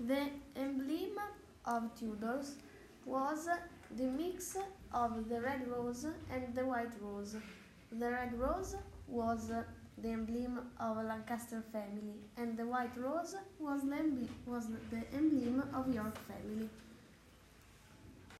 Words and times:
The 0.00 0.28
emblem 0.54 1.18
of 1.64 1.94
Tudors 1.98 2.56
was 3.06 3.48
the 3.96 4.04
mix 4.04 4.56
of 4.92 5.28
the 5.28 5.40
red 5.40 5.66
rose 5.68 6.04
and 6.30 6.54
the 6.54 6.66
white 6.66 6.92
rose. 7.00 7.36
The 7.90 8.10
red 8.10 8.38
rose 8.38 8.76
was 9.08 9.48
the 9.48 10.08
emblem 10.08 10.70
of 10.78 10.98
Lancaster 10.98 11.62
family, 11.72 12.16
and 12.36 12.58
the 12.58 12.66
white 12.66 12.96
rose 12.96 13.36
was 13.58 13.82
the 13.82 13.96
emblem, 13.96 14.28
was 14.44 14.66
the 14.90 15.02
emblem 15.14 15.62
of 15.74 15.92
York 15.92 16.18
family. 16.28 16.68